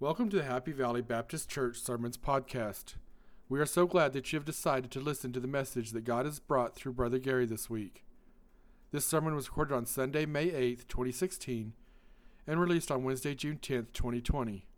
Welcome 0.00 0.28
to 0.28 0.36
the 0.36 0.44
Happy 0.44 0.70
Valley 0.70 1.02
Baptist 1.02 1.48
Church 1.48 1.80
Sermons 1.80 2.16
Podcast. 2.16 2.94
We 3.48 3.58
are 3.58 3.66
so 3.66 3.84
glad 3.84 4.12
that 4.12 4.32
you 4.32 4.36
have 4.36 4.46
decided 4.46 4.92
to 4.92 5.00
listen 5.00 5.32
to 5.32 5.40
the 5.40 5.48
message 5.48 5.90
that 5.90 6.04
God 6.04 6.24
has 6.24 6.38
brought 6.38 6.76
through 6.76 6.92
Brother 6.92 7.18
Gary 7.18 7.46
this 7.46 7.68
week. 7.68 8.04
This 8.92 9.04
sermon 9.04 9.34
was 9.34 9.48
recorded 9.48 9.74
on 9.74 9.86
Sunday, 9.86 10.24
May 10.24 10.50
8th, 10.50 10.86
2016, 10.86 11.72
and 12.46 12.60
released 12.60 12.92
on 12.92 13.02
Wednesday, 13.02 13.34
June 13.34 13.58
10th, 13.60 13.92
2020. 13.92 14.68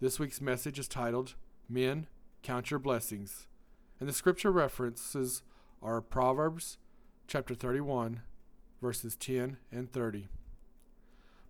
This 0.00 0.18
week's 0.18 0.40
message 0.40 0.78
is 0.78 0.88
titled, 0.88 1.34
Men, 1.68 2.06
Count 2.42 2.70
Your 2.70 2.80
Blessings, 2.80 3.46
and 4.00 4.08
the 4.08 4.14
scripture 4.14 4.50
references 4.50 5.42
are 5.82 6.00
Proverbs 6.00 6.78
chapter 7.26 7.54
31, 7.54 8.22
verses 8.80 9.16
10 9.16 9.58
and 9.70 9.92
30. 9.92 10.28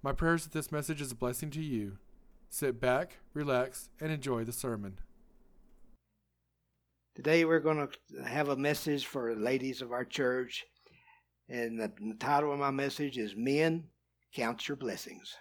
My 0.02 0.10
prayer 0.10 0.34
is 0.34 0.42
that 0.42 0.52
this 0.52 0.72
message 0.72 1.00
is 1.00 1.12
a 1.12 1.14
blessing 1.14 1.50
to 1.50 1.62
you. 1.62 1.98
Sit 2.52 2.80
back, 2.80 3.18
relax, 3.32 3.90
and 4.00 4.10
enjoy 4.10 4.42
the 4.42 4.52
sermon. 4.52 4.98
Today 7.14 7.44
we're 7.44 7.60
going 7.60 7.86
to 7.86 8.24
have 8.24 8.48
a 8.48 8.56
message 8.56 9.06
for 9.06 9.32
the 9.32 9.40
ladies 9.40 9.82
of 9.82 9.92
our 9.92 10.04
church, 10.04 10.64
and 11.48 11.78
the, 11.78 11.92
title 12.18 12.52
of 12.52 12.58
my 12.58 12.72
message 12.72 13.18
is 13.18 13.36
Men 13.36 13.84
Count 14.34 14.66
Your 14.66 14.76
Blessings. 14.76 15.36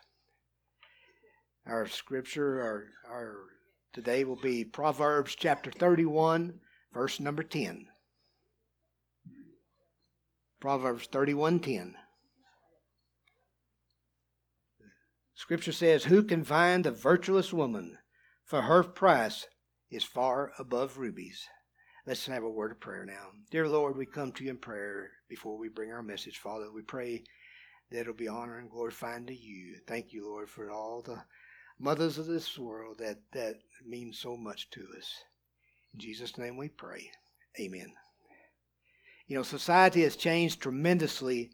Our 1.66 1.88
scripture, 1.88 2.62
our, 2.62 2.86
our 3.12 3.38
today 3.91 4.23
will 4.23 4.39
be 4.39 4.64
Proverbs 4.64 5.36
chapter 5.36 5.72
31, 5.72 6.59
verse 6.94 7.20
number 7.20 7.41
10. 7.41 7.88
Proverbs 10.59 11.08
31:10. 11.08 11.94
Scripture 15.39 15.71
says, 15.71 16.03
Who 16.03 16.23
can 16.23 16.43
find 16.43 16.85
a 16.85 16.91
virtuous 16.91 17.53
woman? 17.53 17.97
For 18.43 18.63
her 18.63 18.84
price 18.84 19.47
is 19.89 20.03
far 20.03 20.52
above 20.59 20.97
rubies. 20.97 21.47
Let's 22.05 22.25
have 22.25 22.44
a 22.44 22.50
word 22.50 22.72
of 22.72 22.81
prayer 22.81 23.05
now. 23.05 23.30
Dear 23.49 23.69
Lord, 23.69 23.95
we 23.95 24.05
come 24.05 24.33
to 24.33 24.44
you 24.44 24.49
in 24.49 24.58
prayer 24.58 25.11
before 25.30 25.58
we 25.58 25.69
bring 25.69 25.94
our 25.94 26.03
message. 26.03 26.39
Father, 26.39 26.69
we 26.69 26.81
pray 26.81 27.23
that 27.89 28.02
it'll 28.02 28.14
be 28.14 28.27
honor 28.27 28.59
and 28.59 28.69
glorifying 28.69 29.25
to 29.27 29.33
you. 29.33 29.77
Thank 29.88 30.11
you, 30.11 30.27
Lord, 30.27 30.49
for 30.49 30.72
all 30.72 31.02
the 31.02 31.23
mothers 31.80 32.17
of 32.17 32.25
this 32.25 32.58
world 32.58 32.97
that, 32.99 33.19
that 33.31 33.55
mean 33.88 34.11
so 34.11 34.36
much 34.36 34.69
to 34.71 34.81
us. 34.97 35.23
In 35.94 36.02
Jesus' 36.02 36.38
name 36.38 36.58
we 36.58 36.67
pray. 36.67 37.09
Amen. 37.58 37.94
You 39.27 39.38
know, 39.38 39.44
society 39.44 40.02
has 40.02 40.17
changed 40.17 40.59
tremendously 40.59 41.52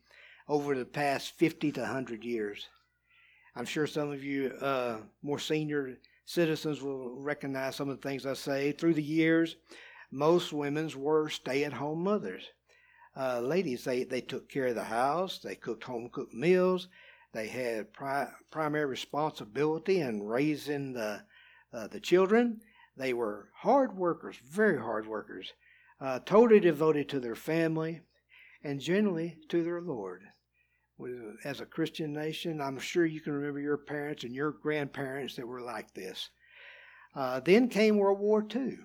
over 0.47 0.73
the 0.75 0.85
past 0.85 1.37
50 1.37 1.71
to 1.73 1.81
100 1.81 2.23
years. 2.23 2.67
I'm 3.57 3.65
sure 3.65 3.87
some 3.87 4.11
of 4.11 4.21
you 4.21 4.51
uh, 4.61 4.97
more 5.21 5.39
senior 5.39 5.97
citizens 6.25 6.81
will 6.81 7.15
recognize 7.21 7.77
some 7.77 7.89
of 7.89 8.01
the 8.01 8.07
things 8.07 8.25
I 8.25 8.33
say. 8.33 8.73
Through 8.73 8.95
the 8.95 9.03
years, 9.03 9.55
most 10.11 10.51
women 10.51 10.91
were 10.97 11.29
stay 11.29 11.63
at 11.63 11.71
home 11.71 12.03
mothers. 12.03 12.43
Uh, 13.15 13.39
ladies, 13.39 13.85
they, 13.85 14.03
they 14.03 14.19
took 14.19 14.49
care 14.49 14.67
of 14.67 14.75
the 14.75 14.83
house, 14.83 15.39
they 15.39 15.55
cooked 15.55 15.85
home 15.85 16.09
cooked 16.11 16.33
meals, 16.33 16.89
they 17.31 17.47
had 17.47 17.93
pri- 17.93 18.29
primary 18.51 18.85
responsibility 18.85 20.01
in 20.01 20.23
raising 20.23 20.91
the, 20.91 21.21
uh, 21.73 21.87
the 21.87 21.99
children. 22.01 22.59
They 22.97 23.13
were 23.13 23.49
hard 23.53 23.95
workers, 23.95 24.35
very 24.45 24.77
hard 24.77 25.07
workers, 25.07 25.53
uh, 26.01 26.19
totally 26.25 26.59
devoted 26.59 27.07
to 27.09 27.21
their 27.21 27.35
family 27.35 28.01
and 28.63 28.81
generally 28.81 29.37
to 29.47 29.63
their 29.63 29.79
Lord 29.79 30.23
as 31.43 31.59
a 31.59 31.65
Christian 31.65 32.13
nation. 32.13 32.61
I'm 32.61 32.79
sure 32.79 33.05
you 33.05 33.21
can 33.21 33.33
remember 33.33 33.59
your 33.59 33.77
parents 33.77 34.23
and 34.23 34.33
your 34.33 34.51
grandparents 34.51 35.35
that 35.35 35.47
were 35.47 35.61
like 35.61 35.93
this. 35.93 36.29
Uh, 37.15 37.39
then 37.39 37.69
came 37.69 37.97
World 37.97 38.19
War 38.19 38.45
II. 38.53 38.77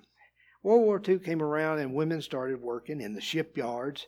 World 0.63 0.83
War 0.83 1.03
II 1.07 1.19
came 1.19 1.43
around 1.43 1.79
and 1.79 1.95
women 1.95 2.21
started 2.21 2.61
working 2.61 3.01
in 3.01 3.15
the 3.15 3.21
shipyards, 3.21 4.07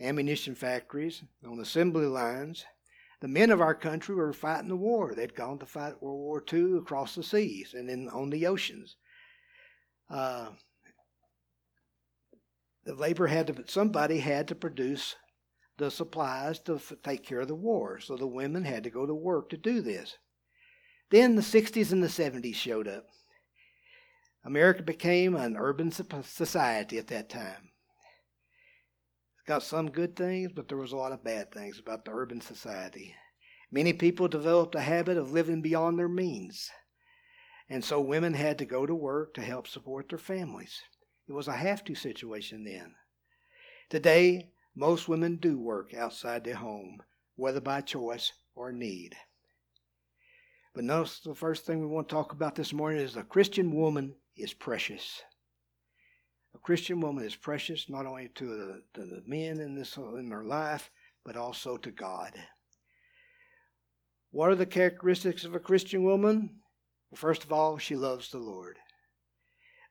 ammunition 0.00 0.54
factories, 0.54 1.22
on 1.46 1.58
assembly 1.60 2.06
lines. 2.06 2.64
The 3.20 3.28
men 3.28 3.50
of 3.50 3.60
our 3.60 3.74
country 3.74 4.14
were 4.14 4.32
fighting 4.32 4.68
the 4.68 4.76
war. 4.76 5.14
They'd 5.14 5.34
gone 5.34 5.58
to 5.60 5.66
fight 5.66 6.02
World 6.02 6.20
War 6.20 6.44
II 6.52 6.78
across 6.78 7.14
the 7.14 7.22
seas 7.22 7.72
and 7.72 7.88
then 7.88 8.08
on 8.12 8.30
the 8.30 8.46
oceans. 8.46 8.96
Uh, 10.10 10.50
the 12.84 12.94
labor 12.94 13.28
had 13.28 13.46
to, 13.46 13.64
somebody 13.66 14.18
had 14.18 14.46
to 14.48 14.54
produce 14.54 15.16
the 15.76 15.90
supplies 15.90 16.58
to 16.60 16.76
f- 16.76 16.92
take 17.02 17.24
care 17.24 17.40
of 17.40 17.48
the 17.48 17.54
war. 17.54 18.00
So 18.00 18.16
the 18.16 18.26
women 18.26 18.64
had 18.64 18.84
to 18.84 18.90
go 18.90 19.06
to 19.06 19.14
work 19.14 19.50
to 19.50 19.56
do 19.56 19.80
this. 19.80 20.16
Then 21.10 21.36
the 21.36 21.42
60s 21.42 21.92
and 21.92 22.02
the 22.02 22.08
70s 22.08 22.54
showed 22.54 22.88
up. 22.88 23.06
America 24.44 24.82
became 24.82 25.34
an 25.34 25.56
urban 25.56 25.90
society 25.90 26.98
at 26.98 27.06
that 27.08 27.28
time. 27.28 27.70
It's 29.36 29.46
got 29.46 29.62
some 29.62 29.90
good 29.90 30.16
things, 30.16 30.52
but 30.54 30.68
there 30.68 30.78
was 30.78 30.92
a 30.92 30.96
lot 30.96 31.12
of 31.12 31.24
bad 31.24 31.50
things 31.52 31.78
about 31.78 32.04
the 32.04 32.12
urban 32.12 32.40
society. 32.40 33.14
Many 33.70 33.92
people 33.92 34.28
developed 34.28 34.74
a 34.74 34.80
habit 34.80 35.16
of 35.16 35.32
living 35.32 35.62
beyond 35.62 35.98
their 35.98 36.08
means. 36.08 36.70
And 37.68 37.84
so 37.84 38.00
women 38.00 38.34
had 38.34 38.58
to 38.58 38.66
go 38.66 38.84
to 38.86 38.94
work 38.94 39.34
to 39.34 39.40
help 39.40 39.66
support 39.66 40.10
their 40.10 40.18
families. 40.18 40.82
It 41.26 41.32
was 41.32 41.48
a 41.48 41.52
have 41.52 41.82
to 41.84 41.94
situation 41.94 42.64
then. 42.64 42.94
Today, 43.88 44.50
most 44.74 45.08
women 45.08 45.36
do 45.36 45.58
work 45.58 45.94
outside 45.94 46.44
their 46.44 46.56
home, 46.56 47.02
whether 47.36 47.60
by 47.60 47.80
choice 47.80 48.32
or 48.54 48.72
need. 48.72 49.14
But 50.74 50.84
notice 50.84 51.20
the 51.20 51.34
first 51.34 51.64
thing 51.64 51.80
we 51.80 51.86
want 51.86 52.08
to 52.08 52.14
talk 52.14 52.32
about 52.32 52.56
this 52.56 52.72
morning 52.72 53.00
is 53.00 53.16
a 53.16 53.22
Christian 53.22 53.72
woman 53.72 54.16
is 54.36 54.52
precious. 54.52 55.22
A 56.54 56.58
Christian 56.58 57.00
woman 57.00 57.24
is 57.24 57.36
precious 57.36 57.88
not 57.88 58.06
only 58.06 58.28
to 58.34 58.46
the, 58.46 58.82
to 58.94 59.06
the 59.06 59.22
men 59.26 59.60
in, 59.60 59.76
this, 59.76 59.96
in 59.96 60.28
their 60.28 60.44
life, 60.44 60.90
but 61.24 61.36
also 61.36 61.76
to 61.76 61.90
God. 61.90 62.32
What 64.30 64.50
are 64.50 64.56
the 64.56 64.66
characteristics 64.66 65.44
of 65.44 65.54
a 65.54 65.60
Christian 65.60 66.02
woman? 66.02 66.60
Well, 67.10 67.16
first 67.16 67.44
of 67.44 67.52
all, 67.52 67.78
she 67.78 67.94
loves 67.94 68.30
the 68.30 68.38
Lord. 68.38 68.78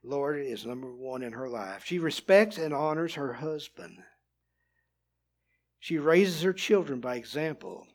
Lord 0.03 0.41
is 0.41 0.65
number 0.65 0.93
one 0.93 1.23
in 1.23 1.31
her 1.31 1.47
life. 1.47 1.85
She 1.85 1.97
respects 1.97 2.57
and 2.57 2.73
honors 2.73 3.13
her 3.13 3.33
husband. 3.33 3.99
She 5.83 5.97
raises 5.97 6.43
her 6.43 6.53
children 6.53 7.01
by 7.01 7.17
example, 7.17 7.85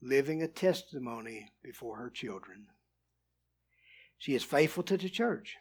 living 0.00 0.42
a 0.42 0.48
testimony 0.48 1.52
before 1.62 1.98
her 1.98 2.08
children. 2.08 2.68
She 4.16 4.34
is 4.34 4.42
faithful 4.42 4.82
to 4.84 4.96
the 4.96 5.10
church. 5.10 5.58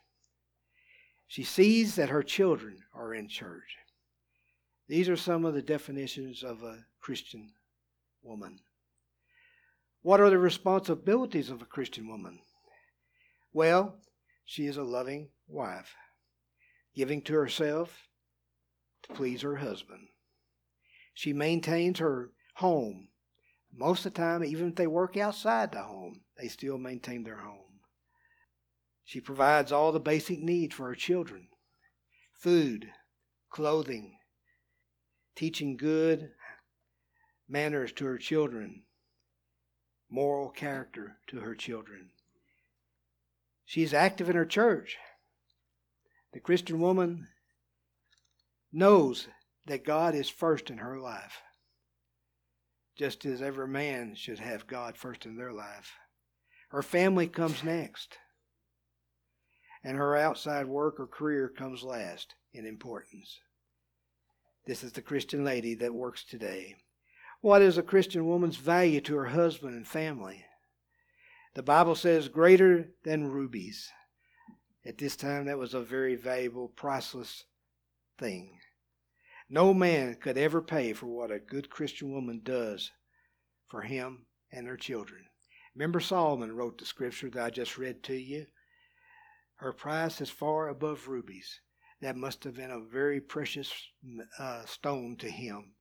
She 1.27 1.43
sees 1.43 1.95
that 1.95 2.07
her 2.07 2.23
children 2.23 2.85
are 2.93 3.13
in 3.13 3.27
church. 3.27 3.75
These 4.87 5.09
are 5.09 5.17
some 5.17 5.43
of 5.43 5.53
the 5.53 5.61
definitions 5.61 6.41
of 6.41 6.63
a 6.63 6.85
Christian 7.01 7.51
woman. 8.23 8.61
What 10.03 10.21
are 10.21 10.29
the 10.29 10.37
responsibilities 10.37 11.49
of 11.49 11.61
a 11.61 11.65
Christian 11.65 12.07
woman? 12.07 12.39
Well, 13.51 13.97
she 14.45 14.67
is 14.67 14.77
a 14.77 14.83
loving 14.83 15.27
wife, 15.49 15.95
giving 16.95 17.21
to 17.23 17.33
herself 17.33 18.07
to 19.03 19.13
please 19.13 19.41
her 19.41 19.57
husband. 19.57 20.07
She 21.13 21.33
maintains 21.33 21.99
her 21.99 22.31
home. 22.55 23.09
Most 23.73 24.05
of 24.05 24.13
the 24.13 24.19
time, 24.19 24.43
even 24.43 24.69
if 24.69 24.75
they 24.75 24.87
work 24.87 25.17
outside 25.17 25.71
the 25.71 25.81
home, 25.81 26.21
they 26.37 26.47
still 26.47 26.77
maintain 26.77 27.23
their 27.23 27.37
home. 27.37 27.79
She 29.03 29.19
provides 29.19 29.71
all 29.71 29.91
the 29.91 29.99
basic 29.99 30.39
needs 30.39 30.75
for 30.75 30.87
her 30.87 30.95
children 30.95 31.47
food, 32.33 32.91
clothing, 33.49 34.17
teaching 35.35 35.77
good 35.77 36.31
manners 37.47 37.91
to 37.91 38.05
her 38.05 38.17
children, 38.17 38.83
moral 40.09 40.49
character 40.49 41.17
to 41.27 41.41
her 41.41 41.53
children. 41.55 42.09
She's 43.65 43.93
active 43.93 44.29
in 44.29 44.35
her 44.35 44.45
church. 44.45 44.97
The 46.33 46.39
Christian 46.39 46.79
woman 46.79 47.27
knows 48.71 49.27
that 49.65 49.85
God 49.85 50.15
is 50.15 50.29
first 50.29 50.69
in 50.69 50.77
her 50.79 50.99
life, 50.99 51.41
just 52.97 53.25
as 53.25 53.41
every 53.41 53.67
man 53.67 54.15
should 54.15 54.39
have 54.39 54.67
God 54.67 54.97
first 54.97 55.25
in 55.25 55.37
their 55.37 55.53
life. 55.53 55.93
Her 56.69 56.81
family 56.81 57.27
comes 57.27 57.63
next, 57.63 58.17
and 59.83 59.97
her 59.97 60.15
outside 60.15 60.67
work 60.67 60.99
or 60.99 61.07
career 61.07 61.49
comes 61.49 61.83
last 61.83 62.35
in 62.53 62.65
importance. 62.65 63.39
This 64.65 64.83
is 64.83 64.91
the 64.93 65.01
Christian 65.01 65.43
lady 65.43 65.73
that 65.75 65.93
works 65.93 66.23
today. 66.23 66.75
What 67.41 67.61
is 67.61 67.77
a 67.77 67.83
Christian 67.83 68.27
woman's 68.27 68.57
value 68.57 69.01
to 69.01 69.15
her 69.15 69.25
husband 69.25 69.75
and 69.75 69.87
family? 69.87 70.45
The 71.55 71.63
Bible 71.63 71.95
says, 71.95 72.29
greater 72.29 72.91
than 73.03 73.31
rubies. 73.31 73.89
At 74.85 74.97
this 74.97 75.15
time, 75.15 75.45
that 75.45 75.57
was 75.57 75.73
a 75.73 75.81
very 75.81 76.15
valuable, 76.15 76.69
priceless 76.69 77.43
thing. 78.17 78.60
No 79.53 79.73
man 79.73 80.15
could 80.15 80.37
ever 80.37 80.61
pay 80.61 80.93
for 80.93 81.07
what 81.07 81.29
a 81.29 81.37
good 81.37 81.69
Christian 81.69 82.13
woman 82.13 82.39
does 82.41 82.89
for 83.67 83.81
him 83.81 84.25
and 84.49 84.65
their 84.65 84.77
children. 84.77 85.25
Remember, 85.75 85.99
Solomon 85.99 86.55
wrote 86.55 86.77
the 86.77 86.85
scripture 86.85 87.29
that 87.31 87.43
I 87.43 87.49
just 87.49 87.77
read 87.77 88.01
to 88.03 88.15
you? 88.15 88.45
Her 89.55 89.73
price 89.73 90.21
is 90.21 90.29
far 90.29 90.69
above 90.69 91.09
rubies. 91.09 91.59
That 91.99 92.15
must 92.15 92.45
have 92.45 92.55
been 92.55 92.71
a 92.71 92.79
very 92.79 93.19
precious 93.19 93.73
uh, 94.39 94.63
stone 94.63 95.17
to 95.17 95.29
him 95.29 95.73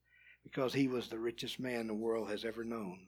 because 0.43 0.73
he 0.73 0.89
was 0.89 1.07
the 1.07 1.17
richest 1.17 1.57
man 1.57 1.87
the 1.87 1.93
world 1.93 2.29
has 2.29 2.43
ever 2.43 2.65
known. 2.65 3.07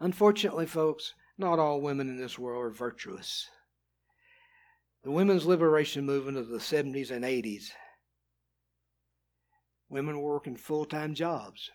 Unfortunately, 0.00 0.64
folks, 0.64 1.12
not 1.36 1.58
all 1.58 1.82
women 1.82 2.08
in 2.08 2.16
this 2.16 2.38
world 2.38 2.64
are 2.64 2.70
virtuous. 2.70 3.46
The 5.04 5.10
women's 5.10 5.44
liberation 5.44 6.06
movement 6.06 6.38
of 6.38 6.48
the 6.48 6.56
70s 6.56 7.10
and 7.10 7.26
80s, 7.26 7.72
women 9.90 10.18
were 10.18 10.32
working 10.32 10.56
full 10.56 10.86
time 10.86 11.14
jobs. 11.14 11.70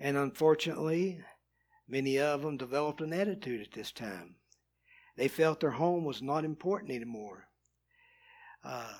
And 0.00 0.16
unfortunately, 0.16 1.20
many 1.86 2.18
of 2.18 2.40
them 2.40 2.56
developed 2.56 3.02
an 3.02 3.12
attitude 3.12 3.60
at 3.60 3.72
this 3.72 3.92
time. 3.92 4.36
They 5.18 5.28
felt 5.28 5.60
their 5.60 5.72
home 5.72 6.04
was 6.04 6.22
not 6.22 6.46
important 6.46 6.90
anymore, 6.90 7.46
uh, 8.64 8.94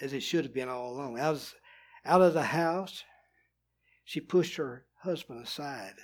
as 0.00 0.14
it 0.14 0.22
should 0.22 0.46
have 0.46 0.54
been 0.54 0.70
all 0.70 0.94
along. 0.94 1.18
Out 1.18 1.34
of, 1.34 1.54
out 2.06 2.22
of 2.22 2.32
the 2.32 2.44
house, 2.44 3.04
she 4.04 4.20
pushed 4.20 4.56
her 4.56 4.86
husband 5.02 5.44
aside. 5.44 5.96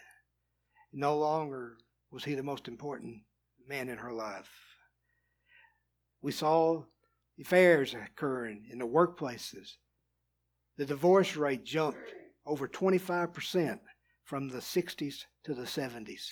No 0.93 1.17
longer 1.17 1.79
was 2.11 2.25
he 2.25 2.35
the 2.35 2.43
most 2.43 2.69
important 2.69 3.23
man 3.67 3.89
in 3.89 3.97
her 3.97 4.13
life. 4.13 4.64
We 6.25 6.33
saw 6.33 6.85
affairs 7.39 7.93
occurring 7.93 8.65
in 8.71 8.79
the 8.79 8.87
workplaces. 8.87 9.75
The 10.79 10.87
divorce 10.87 11.37
rate 11.37 11.65
jumped 11.65 12.15
over 12.47 12.67
25% 12.67 13.79
from 14.23 14.49
the 14.49 14.61
60s 14.61 15.25
to 15.45 15.53
the 15.53 15.65
70s 15.65 16.31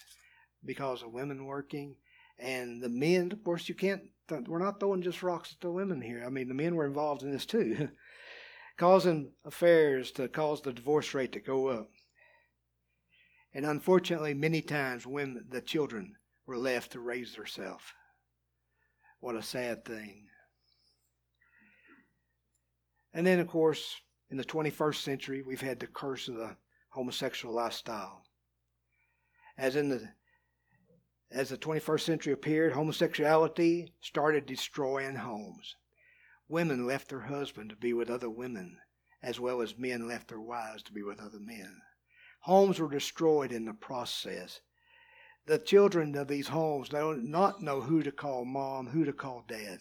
because 0.65 1.03
of 1.03 1.13
women 1.13 1.45
working 1.45 1.97
and 2.39 2.83
the 2.83 2.89
men, 2.89 3.33
of 3.33 3.45
course, 3.45 3.69
you 3.69 3.75
can't, 3.75 4.05
we're 4.49 4.65
not 4.65 4.81
throwing 4.81 5.03
just 5.03 5.23
rocks 5.23 5.53
at 5.53 5.61
the 5.61 5.71
women 5.71 6.01
here. 6.01 6.25
I 6.27 6.31
mean, 6.31 6.49
the 6.49 6.55
men 6.55 6.75
were 6.75 6.87
involved 6.87 7.23
in 7.23 7.31
this 7.31 7.45
too, 7.45 7.91
causing 8.79 9.33
affairs 9.45 10.11
to 10.13 10.27
cause 10.27 10.63
the 10.63 10.73
divorce 10.73 11.13
rate 11.13 11.33
to 11.33 11.41
go 11.41 11.67
up. 11.69 11.91
And 13.53 13.67
unfortunately, 13.67 14.33
many 14.33 14.63
times 14.63 15.07
women, 15.07 15.45
the 15.51 15.61
children 15.61 16.17
were 16.47 16.57
left 16.57 16.93
to 16.93 17.01
raise 17.01 17.35
themselves. 17.35 17.85
What 19.23 19.37
a 19.37 19.43
sad 19.43 19.85
thing. 19.85 20.27
And 23.15 23.25
then, 23.25 23.39
of 23.39 23.47
course, 23.47 24.01
in 24.31 24.37
the 24.37 24.45
21st 24.45 24.97
century, 24.97 25.43
we've 25.43 25.61
had 25.61 25.79
the 25.79 25.87
curse 25.87 26.27
of 26.27 26.35
the 26.35 26.57
homosexual 26.89 27.55
lifestyle. 27.55 28.25
As 29.57 29.77
in 29.77 29.91
the 29.91 30.09
as 31.31 31.51
the 31.51 31.57
21st 31.57 32.01
century 32.01 32.33
appeared, 32.33 32.73
homosexuality 32.73 33.95
started 34.01 34.45
destroying 34.45 35.15
homes. 35.15 35.77
Women 36.49 36.85
left 36.85 37.09
their 37.09 37.21
husband 37.21 37.71
to 37.71 37.77
be 37.77 37.93
with 37.93 38.11
other 38.11 38.29
women, 38.29 38.79
as 39.23 39.39
well 39.39 39.63
as 39.63 39.79
men 39.79 40.09
left 40.09 40.29
their 40.31 40.41
wives 40.41 40.83
to 40.83 40.93
be 40.93 41.05
with 41.05 41.21
other 41.21 41.41
men. 41.41 41.81
Homes 42.41 42.81
were 42.81 42.91
destroyed 42.91 43.53
in 43.53 43.67
the 43.67 43.73
process. 43.73 44.63
The 45.47 45.59
children 45.59 46.15
of 46.17 46.29
these 46.29 46.49
homes 46.49 46.89
do 46.89 47.15
not 47.15 47.63
know 47.63 47.81
who 47.81 48.03
to 48.03 48.13
call 48.13 48.45
mom, 48.45 48.89
who 48.89 49.05
to 49.05 49.13
call 49.13 49.45
dad. 49.49 49.79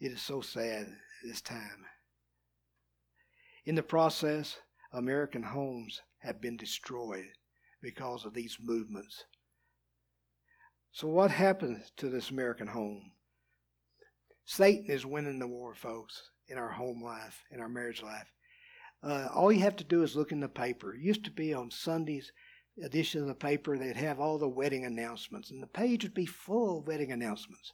It 0.00 0.12
is 0.12 0.22
so 0.22 0.40
sad 0.40 0.86
this 1.24 1.40
time. 1.40 1.86
In 3.64 3.74
the 3.74 3.82
process, 3.82 4.58
American 4.92 5.42
homes 5.42 6.00
have 6.18 6.40
been 6.40 6.56
destroyed 6.56 7.28
because 7.80 8.24
of 8.24 8.34
these 8.34 8.58
movements 8.60 9.24
so, 10.94 11.08
what 11.08 11.30
happens 11.30 11.90
to 11.96 12.10
this 12.10 12.28
American 12.28 12.66
home? 12.66 13.12
Satan 14.44 14.90
is 14.90 15.06
winning 15.06 15.38
the 15.38 15.48
war, 15.48 15.74
folks, 15.74 16.30
in 16.48 16.58
our 16.58 16.72
home 16.72 17.02
life, 17.02 17.44
in 17.50 17.60
our 17.60 17.68
marriage 17.68 18.02
life. 18.02 18.30
Uh, 19.02 19.28
all 19.34 19.50
you 19.50 19.60
have 19.60 19.76
to 19.76 19.84
do 19.84 20.02
is 20.02 20.14
look 20.14 20.32
in 20.32 20.40
the 20.40 20.50
paper. 20.50 20.94
It 20.94 21.00
used 21.00 21.24
to 21.24 21.30
be 21.30 21.54
on 21.54 21.70
Sunday's 21.70 22.30
edition 22.82 23.22
of 23.22 23.28
the 23.28 23.34
paper, 23.34 23.76
they'd 23.76 23.96
have 23.96 24.20
all 24.20 24.38
the 24.38 24.48
wedding 24.48 24.84
announcements, 24.84 25.50
and 25.50 25.62
the 25.62 25.66
page 25.66 26.04
would 26.04 26.14
be 26.14 26.26
full 26.26 26.78
of 26.78 26.86
wedding 26.86 27.12
announcements. 27.12 27.72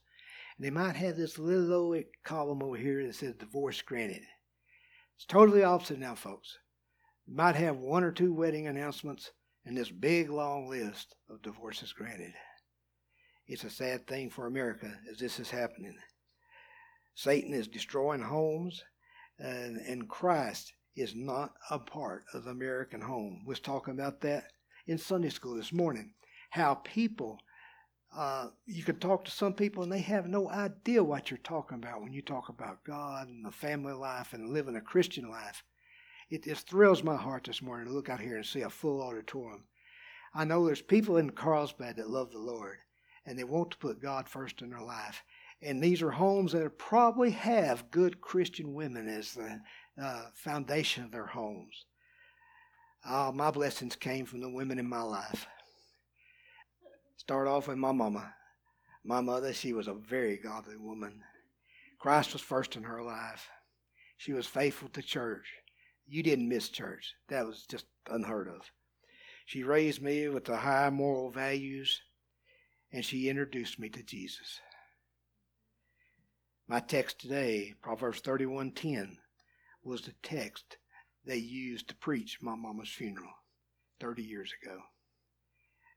And 0.56 0.66
they 0.66 0.70
might 0.70 0.96
have 0.96 1.16
this 1.16 1.38
little 1.38 1.72
old 1.72 2.04
column 2.24 2.62
over 2.62 2.76
here 2.76 3.06
that 3.06 3.14
says 3.14 3.34
divorce 3.34 3.80
granted. 3.82 4.22
It's 5.16 5.24
totally 5.24 5.62
opposite 5.62 5.98
now, 5.98 6.14
folks. 6.14 6.58
You 7.26 7.36
might 7.36 7.56
have 7.56 7.76
one 7.76 8.04
or 8.04 8.12
two 8.12 8.32
wedding 8.32 8.66
announcements 8.66 9.30
and 9.64 9.76
this 9.76 9.90
big 9.90 10.30
long 10.30 10.68
list 10.68 11.14
of 11.28 11.42
divorces 11.42 11.92
granted. 11.92 12.32
It's 13.46 13.64
a 13.64 13.70
sad 13.70 14.06
thing 14.06 14.30
for 14.30 14.46
America 14.46 14.98
as 15.10 15.18
this 15.18 15.38
is 15.38 15.50
happening. 15.50 15.96
Satan 17.14 17.52
is 17.52 17.66
destroying 17.66 18.22
homes, 18.22 18.82
and, 19.38 19.76
and 19.78 20.08
Christ 20.08 20.72
is 20.96 21.14
not 21.14 21.52
a 21.70 21.78
part 21.78 22.24
of 22.32 22.44
the 22.44 22.50
American 22.50 23.00
home. 23.00 23.42
We 23.44 23.50
was 23.50 23.60
talking 23.60 23.94
about 23.94 24.20
that 24.22 24.52
in 24.88 24.98
Sunday 24.98 25.28
school 25.28 25.54
this 25.54 25.72
morning. 25.72 26.14
How 26.50 26.76
people, 26.76 27.38
uh, 28.16 28.48
you 28.66 28.82
can 28.82 28.98
talk 28.98 29.24
to 29.26 29.30
some 29.30 29.52
people 29.52 29.82
and 29.82 29.92
they 29.92 30.00
have 30.00 30.26
no 30.26 30.48
idea 30.48 31.04
what 31.04 31.30
you're 31.30 31.38
talking 31.38 31.76
about 31.76 32.00
when 32.00 32.12
you 32.12 32.22
talk 32.22 32.48
about 32.48 32.82
God 32.84 33.28
and 33.28 33.44
the 33.44 33.50
family 33.50 33.92
life 33.92 34.32
and 34.32 34.48
living 34.48 34.76
a 34.76 34.80
Christian 34.80 35.30
life. 35.30 35.62
It 36.30 36.44
just 36.44 36.68
thrills 36.68 37.04
my 37.04 37.16
heart 37.16 37.44
this 37.44 37.62
morning 37.62 37.86
to 37.86 37.92
look 37.92 38.08
out 38.08 38.20
here 38.20 38.36
and 38.36 38.46
see 38.46 38.62
a 38.62 38.70
full 38.70 39.02
auditorium. 39.02 39.64
I 40.34 40.44
know 40.44 40.64
there's 40.66 40.82
people 40.82 41.18
in 41.18 41.30
Carlsbad 41.30 41.96
that 41.96 42.10
love 42.10 42.32
the 42.32 42.38
Lord 42.38 42.78
and 43.26 43.38
they 43.38 43.44
want 43.44 43.70
to 43.72 43.78
put 43.78 44.00
God 44.00 44.26
first 44.26 44.62
in 44.62 44.70
their 44.70 44.80
life. 44.80 45.22
And 45.60 45.82
these 45.82 46.00
are 46.00 46.10
homes 46.10 46.52
that 46.52 46.78
probably 46.78 47.30
have 47.32 47.90
good 47.90 48.22
Christian 48.22 48.72
women 48.72 49.06
as 49.06 49.34
the 49.34 49.60
uh, 50.02 50.22
foundation 50.32 51.04
of 51.04 51.10
their 51.10 51.26
homes. 51.26 51.84
Uh, 53.08 53.32
my 53.34 53.50
blessings 53.50 53.96
came 53.96 54.26
from 54.26 54.42
the 54.42 54.50
women 54.50 54.78
in 54.78 54.86
my 54.86 55.00
life. 55.00 55.46
Start 57.16 57.48
off 57.48 57.66
with 57.66 57.78
my 57.78 57.90
mama. 57.90 58.34
My 59.02 59.22
mother, 59.22 59.54
she 59.54 59.72
was 59.72 59.88
a 59.88 59.94
very 59.94 60.36
godly 60.36 60.76
woman. 60.76 61.22
Christ 61.98 62.34
was 62.34 62.42
first 62.42 62.76
in 62.76 62.82
her 62.82 63.02
life. 63.02 63.48
She 64.18 64.34
was 64.34 64.46
faithful 64.46 64.90
to 64.90 65.00
church. 65.00 65.46
You 66.06 66.22
didn't 66.22 66.50
miss 66.50 66.68
church. 66.68 67.14
That 67.28 67.46
was 67.46 67.64
just 67.66 67.86
unheard 68.10 68.46
of. 68.46 68.70
She 69.46 69.62
raised 69.62 70.02
me 70.02 70.28
with 70.28 70.44
the 70.44 70.58
high 70.58 70.90
moral 70.90 71.30
values 71.30 72.02
and 72.92 73.02
she 73.02 73.30
introduced 73.30 73.78
me 73.78 73.88
to 73.88 74.02
Jesus. 74.02 74.60
My 76.66 76.80
text 76.80 77.22
today, 77.22 77.74
Proverbs 77.80 78.20
31:10, 78.20 79.16
was 79.82 80.02
the 80.02 80.12
text 80.22 80.76
they 81.24 81.36
used 81.36 81.88
to 81.88 81.96
preach 81.96 82.38
my 82.40 82.54
mama's 82.54 82.88
funeral 82.88 83.32
30 84.00 84.22
years 84.22 84.52
ago. 84.62 84.78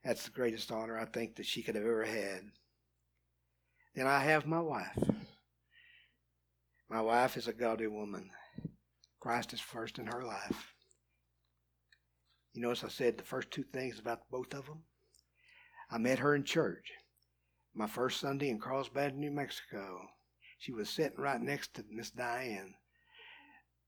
That's 0.04 0.24
the 0.24 0.30
greatest 0.30 0.70
honor 0.72 0.98
I 0.98 1.04
think 1.04 1.36
that 1.36 1.46
she 1.46 1.62
could 1.62 1.76
have 1.76 1.84
ever 1.84 2.04
had. 2.04 2.42
Then 3.94 4.06
I 4.06 4.20
have 4.20 4.46
my 4.46 4.60
wife. 4.60 4.98
My 6.88 7.00
wife 7.00 7.36
is 7.36 7.48
a 7.48 7.52
godly 7.52 7.86
woman. 7.86 8.30
Christ 9.20 9.52
is 9.52 9.60
first 9.60 9.98
in 9.98 10.06
her 10.06 10.24
life. 10.24 10.74
You 12.52 12.62
notice 12.62 12.84
I 12.84 12.88
said 12.88 13.16
the 13.16 13.24
first 13.24 13.50
two 13.50 13.62
things 13.62 13.98
about 13.98 14.28
both 14.30 14.52
of 14.52 14.66
them? 14.66 14.82
I 15.90 15.98
met 15.98 16.18
her 16.18 16.34
in 16.34 16.44
church. 16.44 16.92
My 17.74 17.86
first 17.86 18.20
Sunday 18.20 18.50
in 18.50 18.58
Carlsbad, 18.58 19.16
New 19.16 19.30
Mexico. 19.30 20.08
She 20.58 20.72
was 20.72 20.90
sitting 20.90 21.18
right 21.18 21.40
next 21.40 21.74
to 21.74 21.84
Miss 21.90 22.10
Diane, 22.10 22.74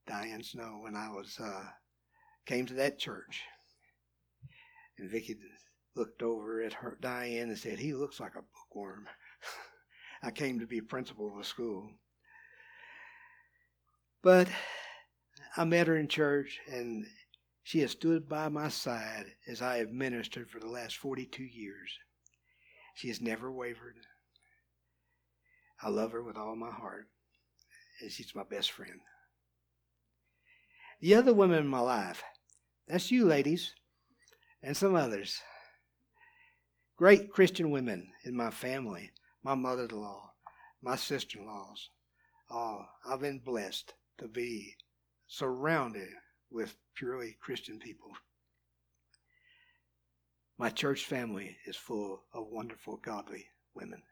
Diane 0.06 0.42
Snow, 0.42 0.78
when 0.80 0.96
I 0.96 1.08
was 1.08 1.38
uh, 1.40 1.64
came 2.46 2.66
to 2.66 2.74
that 2.74 2.98
church. 2.98 3.42
And 4.98 5.10
Vicki 5.10 5.36
looked 5.96 6.22
over 6.22 6.62
at 6.62 6.72
her 6.72 6.98
Diane 7.00 7.48
and 7.48 7.58
said, 7.58 7.78
"He 7.78 7.94
looks 7.94 8.20
like 8.20 8.34
a 8.36 8.42
bookworm." 8.42 9.08
I 10.22 10.30
came 10.30 10.60
to 10.60 10.66
be 10.66 10.80
principal 10.80 11.32
of 11.32 11.38
a 11.38 11.44
school. 11.44 11.90
But 14.22 14.48
I 15.56 15.64
met 15.64 15.86
her 15.86 15.96
in 15.96 16.08
church, 16.08 16.60
and 16.66 17.06
she 17.62 17.80
has 17.80 17.90
stood 17.90 18.28
by 18.28 18.48
my 18.48 18.68
side 18.68 19.26
as 19.46 19.60
I 19.60 19.78
have 19.78 19.90
ministered 19.90 20.50
for 20.50 20.60
the 20.60 20.68
last 20.68 20.96
42 20.96 21.42
years. 21.42 21.98
She 22.94 23.08
has 23.08 23.20
never 23.20 23.52
wavered. 23.52 23.96
I 25.82 25.88
love 25.88 26.12
her 26.12 26.22
with 26.22 26.36
all 26.36 26.56
my 26.56 26.70
heart, 26.70 27.08
and 28.00 28.10
she's 28.10 28.34
my 28.34 28.44
best 28.44 28.70
friend. 28.70 29.00
The 31.04 31.16
other 31.16 31.34
women 31.34 31.58
in 31.58 31.68
my 31.68 31.80
life, 31.80 32.22
that's 32.88 33.10
you 33.10 33.26
ladies, 33.26 33.74
and 34.62 34.74
some 34.74 34.94
others. 34.94 35.38
Great 36.96 37.30
Christian 37.30 37.70
women 37.70 38.10
in 38.24 38.34
my 38.34 38.50
family, 38.50 39.12
my 39.42 39.54
mother 39.54 39.84
in 39.84 40.00
law, 40.00 40.32
my 40.80 40.96
sister 40.96 41.40
in 41.40 41.46
laws. 41.46 41.90
Oh, 42.50 42.86
I've 43.06 43.20
been 43.20 43.38
blessed 43.38 43.92
to 44.16 44.28
be 44.28 44.76
surrounded 45.26 46.08
with 46.50 46.74
purely 46.94 47.36
Christian 47.38 47.78
people. 47.78 48.12
My 50.56 50.70
church 50.70 51.04
family 51.04 51.58
is 51.66 51.76
full 51.76 52.22
of 52.32 52.46
wonderful, 52.48 52.96
godly 52.96 53.44
women. 53.74 54.02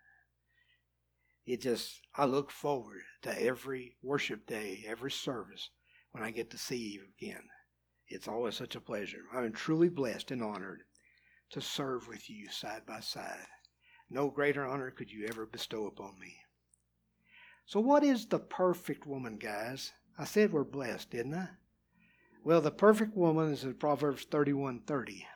It 1.47 1.63
just, 1.63 2.03
I 2.15 2.27
look 2.27 2.51
forward 2.51 3.01
to 3.23 3.43
every 3.43 3.97
worship 4.03 4.47
day, 4.47 4.85
every 4.87 5.11
service 5.11 5.71
when 6.13 6.23
I 6.23 6.31
get 6.31 6.51
to 6.51 6.59
see 6.59 6.77
you 6.77 7.03
again. 7.19 7.43
It's 8.07 8.29
always 8.29 8.55
such 8.55 8.77
a 8.77 8.81
pleasure. 8.81 9.25
I'm 9.35 9.53
truly 9.53 9.89
blessed 9.89 10.31
and 10.31 10.43
honored 10.43 10.83
to 11.51 11.61
serve 11.61 12.09
with 12.09 12.31
you 12.31 12.49
side 12.49 12.87
by 12.87 13.01
side. 13.01 13.47
No 14.09 14.29
greater 14.29 14.67
honor 14.67 14.91
could 14.91 15.11
you 15.11 15.27
ever 15.27 15.47
bestow 15.47 15.87
upon 15.87 16.19
me. 16.19 16.37
So, 17.65 17.81
what 17.81 18.05
is 18.05 18.27
the 18.27 18.39
perfect 18.39 19.07
woman, 19.07 19.39
guys? 19.39 19.93
I 20.19 20.25
said 20.25 20.53
we're 20.53 20.65
blessed, 20.65 21.11
didn't 21.11 21.35
I? 21.35 21.49
Well, 22.45 22.61
the 22.61 22.71
perfect 22.71 23.17
woman 23.17 23.53
is 23.53 23.65
in 23.65 23.75
Proverbs 23.75 24.27
31:30. 24.27 25.27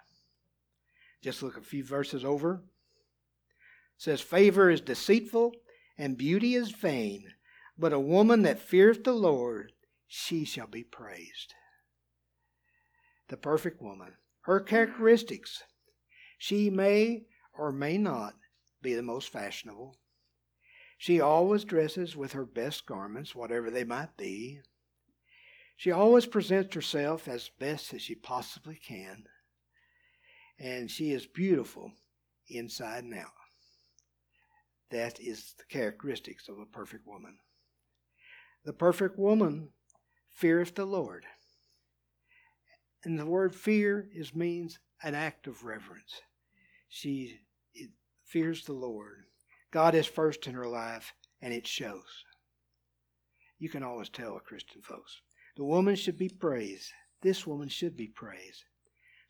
Just 1.23 1.43
look 1.43 1.57
a 1.57 1.63
few 1.63 1.85
verses 1.85 2.25
over. 2.25 2.63
It 3.97 4.03
says, 4.03 4.21
Favor 4.21 4.69
is 4.69 4.81
deceitful 4.81 5.55
and 5.97 6.19
beauty 6.19 6.55
is 6.55 6.73
vain, 6.73 7.33
but 7.79 7.93
a 7.93 8.01
woman 8.01 8.43
that 8.43 8.59
feareth 8.59 9.05
the 9.05 9.15
Lord, 9.15 9.73
she 10.07 10.45
shall 10.45 10.67
be 10.67 10.85
praised. 10.85 11.55
The 13.29 13.37
perfect 13.37 13.83
woman. 13.83 14.15
Her 14.43 14.61
characteristics. 14.61 15.63
She 16.39 16.71
may 16.71 17.25
or 17.53 17.73
may 17.73 17.99
not 17.99 18.35
be 18.83 18.95
the 18.95 19.03
most 19.03 19.31
fashionable. 19.31 19.97
She 20.99 21.21
always 21.21 21.65
dresses 21.65 22.17
with 22.17 22.33
her 22.33 22.47
best 22.47 22.87
garments, 22.87 23.35
whatever 23.35 23.71
they 23.71 23.85
might 23.85 24.17
be. 24.17 24.61
She 25.77 25.91
always 25.91 26.25
presents 26.25 26.75
herself 26.75 27.29
as 27.29 27.51
best 27.59 27.93
as 27.93 28.03
she 28.03 28.15
possibly 28.15 28.77
can. 28.77 29.25
And 30.59 30.91
she 30.91 31.11
is 31.11 31.27
beautiful 31.27 31.93
inside 32.49 33.05
and 33.05 33.15
out. 33.15 33.33
That 34.91 35.21
is 35.21 35.55
the 35.59 35.65
characteristics 35.65 36.49
of 36.49 36.59
a 36.59 36.65
perfect 36.65 37.07
woman. 37.07 37.39
The 38.65 38.73
perfect 38.73 39.19
woman 39.19 39.71
feareth 40.37 40.75
the 40.75 40.85
Lord. 40.85 41.25
And 43.05 43.19
the 43.19 43.27
word 43.27 43.55
fear 43.55 44.09
is 44.15 44.35
means 44.35 44.79
an 45.03 45.15
act 45.15 45.47
of 45.47 45.65
reverence. 45.65 46.21
She 46.89 47.41
fears 48.25 48.65
the 48.65 48.73
Lord. 48.73 49.25
God 49.71 49.95
is 49.95 50.07
first 50.07 50.47
in 50.47 50.55
her 50.55 50.67
life, 50.67 51.13
and 51.41 51.53
it 51.53 51.67
shows. 51.67 52.25
You 53.59 53.69
can 53.69 53.83
always 53.83 54.11
tell 54.11 54.37
a 54.37 54.41
Christian 54.41 54.83
folks. 54.83 55.21
The 55.57 55.65
woman 55.65 55.97
should 55.97 56.19
be 56.19 56.29
praised. 56.29 56.91
This 57.23 57.47
woman 57.47 57.69
should 57.69 57.97
be 57.97 58.09
praised. 58.09 58.65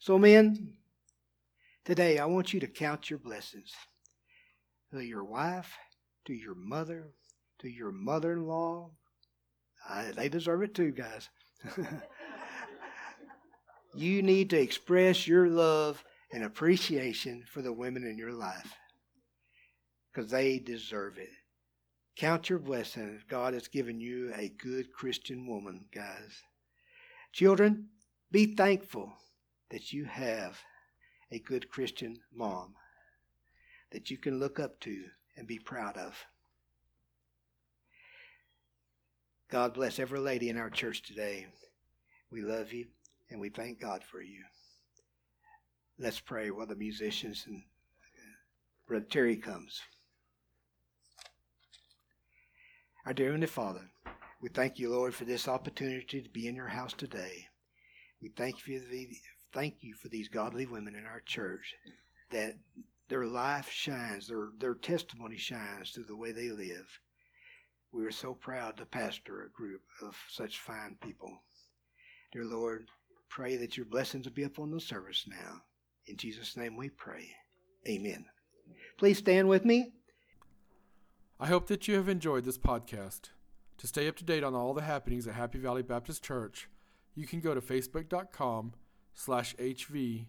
So, 0.01 0.19
men, 0.19 0.75
today 1.85 2.19
I 2.19 2.27
want 2.27 2.53
you 2.53 2.61
to 2.61 2.67
count 2.67 3.11
your 3.11 3.21
blessings 3.21 3.73
to 4.93 5.01
your 5.01 5.25
wife, 5.25 5.73
to 6.25 6.35
your 6.35 6.55
mother, 6.55 7.13
to 7.61 7.69
your 7.69 7.93
mother 7.93 8.33
in 8.33 8.47
law. 8.47 8.91
They 10.14 10.28
deserve 10.28 10.62
it 10.62 10.75
too, 10.75 10.93
guys. 10.93 11.28
you 13.95 14.23
need 14.23 14.50
to 14.50 14.61
express 14.61 15.26
your 15.26 15.49
love 15.49 16.05
and 16.33 16.45
appreciation 16.45 17.45
for 17.50 17.62
the 17.62 17.73
women 17.73 18.05
in 18.05 18.19
your 18.19 18.33
life 18.33 18.75
because 20.12 20.31
they 20.31 20.59
deserve 20.59 21.19
it. 21.19 21.31
Count 22.16 22.49
your 22.49 22.59
blessings. 22.59 23.23
God 23.28 23.55
has 23.55 23.69
given 23.69 24.00
you 24.00 24.33
a 24.35 24.49
good 24.49 24.93
Christian 24.93 25.47
woman, 25.47 25.85
guys. 25.95 26.43
Children, 27.33 27.88
be 28.33 28.55
thankful 28.55 29.12
that 29.71 29.93
you 29.93 30.05
have 30.07 30.59
a 31.31 31.38
good 31.38 31.69
Christian 31.69 32.16
mom 32.35 32.75
that 33.93 34.11
you 34.11 34.16
can 34.16 34.38
look 34.38 34.59
up 34.59 34.81
to 34.81 35.05
and 35.37 35.47
be 35.47 35.59
proud 35.59 35.97
of. 35.97 36.16
God 39.49 39.75
bless 39.75 40.00
every 40.00 40.19
lady 40.19 40.49
in 40.49 40.59
our 40.59 40.71
church 40.71 41.03
today. 41.03 41.47
We 42.33 42.43
love 42.43 42.73
you 42.73 42.87
and 43.31 43.41
we 43.41 43.49
thank 43.49 43.81
God 43.81 44.03
for 44.03 44.21
you. 44.21 44.43
Let's 46.00 46.19
pray 46.19 46.50
while 46.50 46.67
the 46.67 46.75
musicians 46.75 47.45
and 47.47 47.62
uh, 47.62 48.35
Brother 48.88 49.07
Terry 49.09 49.37
comes. 49.37 49.81
Our 53.07 53.12
dear 53.12 53.26
Heavenly 53.26 53.47
Father, 53.47 53.88
we 54.43 54.49
thank 54.49 54.81
you, 54.81 54.91
Lord, 54.91 55.15
for 55.15 55.25
this 55.25 55.47
opportunity 55.47 56.23
to 56.23 56.29
be 56.31 56.49
in 56.49 56.57
your 56.57 56.67
house 56.67 56.93
today. 56.93 57.47
We 58.21 58.31
thank 58.37 58.67
you 58.67 58.81
for, 58.81 58.87
the, 58.91 59.09
thank 59.55 59.76
you 59.81 59.95
for 59.95 60.09
these 60.09 60.29
godly 60.29 60.67
women 60.67 60.97
in 60.97 61.07
our 61.07 61.23
church 61.25 61.73
that 62.33 62.55
their 63.09 63.26
life 63.26 63.71
shines, 63.71 64.26
their, 64.26 64.49
their 64.59 64.75
testimony 64.75 65.37
shines 65.37 65.91
through 65.91 66.07
the 66.09 66.17
way 66.17 66.33
they 66.33 66.50
live. 66.50 66.99
We 67.93 68.05
are 68.05 68.11
so 68.11 68.35
proud 68.35 68.76
to 68.76 68.87
pastor 68.87 69.43
a 69.43 69.50
group 69.50 69.83
of 70.02 70.16
such 70.28 70.61
fine 70.61 70.97
people. 71.02 71.31
Dear 72.33 72.45
Lord, 72.45 72.88
pray 73.28 73.57
that 73.57 73.76
your 73.76 73.87
blessings 73.87 74.26
will 74.26 74.35
be 74.35 74.43
upon 74.43 74.71
the 74.71 74.81
service 74.81 75.25
now. 75.28 75.62
In 76.07 76.16
Jesus' 76.16 76.57
name 76.57 76.76
we 76.76 76.90
pray. 76.90 77.28
Amen. 77.88 78.25
Please 78.99 79.19
stand 79.19 79.49
with 79.49 79.64
me. 79.64 79.93
I 81.38 81.47
hope 81.47 81.66
that 81.69 81.87
you 81.87 81.97
have 81.97 82.09
enjoyed 82.09 82.45
this 82.45 82.59
podcast. 82.59 83.31
To 83.78 83.87
stay 83.87 84.09
up 84.09 84.16
to 84.16 84.25
date 84.25 84.43
on 84.43 84.55
all 84.55 84.73
the 84.73 84.83
happenings 84.83 85.26
at 85.26 85.35
Happy 85.35 85.59
Valley 85.59 85.83
Baptist 85.83 86.25
Church, 86.25 86.69
you 87.14 87.26
can 87.26 87.40
go 87.40 87.55
to 87.55 87.61
facebook.com 87.61 88.73
slash 89.12 89.55
hvbcnm. 89.57 90.26